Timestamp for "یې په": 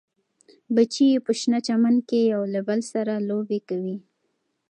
1.11-1.31